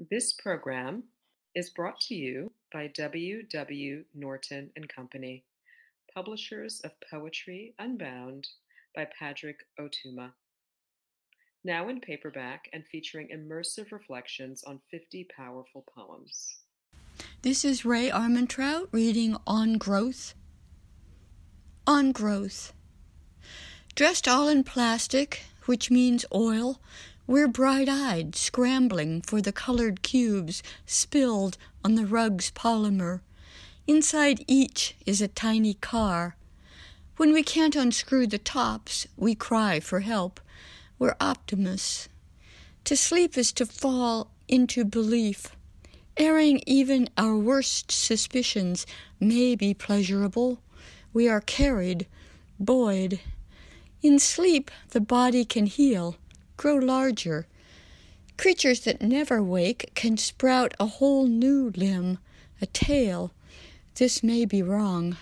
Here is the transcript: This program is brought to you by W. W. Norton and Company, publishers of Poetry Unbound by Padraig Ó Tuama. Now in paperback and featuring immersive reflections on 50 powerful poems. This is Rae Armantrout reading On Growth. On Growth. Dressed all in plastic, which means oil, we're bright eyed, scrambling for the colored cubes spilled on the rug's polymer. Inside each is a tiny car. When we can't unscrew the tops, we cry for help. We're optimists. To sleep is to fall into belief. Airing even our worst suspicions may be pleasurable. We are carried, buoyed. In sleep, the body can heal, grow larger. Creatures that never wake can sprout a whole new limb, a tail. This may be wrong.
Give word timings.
This 0.00 0.32
program 0.32 1.02
is 1.56 1.70
brought 1.70 1.98
to 2.02 2.14
you 2.14 2.52
by 2.72 2.86
W. 2.86 3.42
W. 3.42 4.04
Norton 4.14 4.70
and 4.76 4.88
Company, 4.88 5.42
publishers 6.14 6.80
of 6.84 6.92
Poetry 7.10 7.74
Unbound 7.80 8.46
by 8.94 9.08
Padraig 9.18 9.56
Ó 9.80 9.88
Tuama. 9.90 10.30
Now 11.64 11.88
in 11.88 12.00
paperback 12.00 12.68
and 12.72 12.86
featuring 12.86 13.30
immersive 13.34 13.90
reflections 13.90 14.62
on 14.62 14.80
50 14.88 15.26
powerful 15.36 15.84
poems. 15.92 16.58
This 17.42 17.64
is 17.64 17.84
Rae 17.84 18.08
Armantrout 18.08 18.86
reading 18.92 19.36
On 19.48 19.78
Growth. 19.78 20.34
On 21.88 22.12
Growth. 22.12 22.72
Dressed 23.96 24.28
all 24.28 24.46
in 24.46 24.62
plastic, 24.62 25.42
which 25.64 25.90
means 25.90 26.24
oil, 26.32 26.80
we're 27.28 27.46
bright 27.46 27.90
eyed, 27.90 28.34
scrambling 28.34 29.20
for 29.20 29.42
the 29.42 29.52
colored 29.52 30.00
cubes 30.00 30.62
spilled 30.86 31.58
on 31.84 31.94
the 31.94 32.06
rug's 32.06 32.50
polymer. 32.52 33.20
Inside 33.86 34.42
each 34.46 34.96
is 35.04 35.20
a 35.20 35.28
tiny 35.28 35.74
car. 35.74 36.36
When 37.18 37.34
we 37.34 37.42
can't 37.42 37.76
unscrew 37.76 38.26
the 38.26 38.38
tops, 38.38 39.06
we 39.14 39.34
cry 39.34 39.78
for 39.78 40.00
help. 40.00 40.40
We're 40.98 41.16
optimists. 41.20 42.08
To 42.84 42.96
sleep 42.96 43.36
is 43.36 43.52
to 43.52 43.66
fall 43.66 44.30
into 44.48 44.86
belief. 44.86 45.54
Airing 46.16 46.62
even 46.66 47.10
our 47.18 47.36
worst 47.36 47.92
suspicions 47.92 48.86
may 49.20 49.54
be 49.54 49.74
pleasurable. 49.74 50.62
We 51.12 51.28
are 51.28 51.42
carried, 51.42 52.06
buoyed. 52.58 53.20
In 54.02 54.18
sleep, 54.18 54.70
the 54.90 55.00
body 55.02 55.44
can 55.44 55.66
heal, 55.66 56.16
grow 56.58 56.76
larger. 56.76 57.46
Creatures 58.36 58.80
that 58.80 59.00
never 59.00 59.42
wake 59.42 59.90
can 59.94 60.18
sprout 60.18 60.74
a 60.78 60.86
whole 60.86 61.26
new 61.26 61.72
limb, 61.74 62.18
a 62.60 62.66
tail. 62.66 63.32
This 63.94 64.22
may 64.22 64.44
be 64.44 64.62
wrong. 64.62 65.16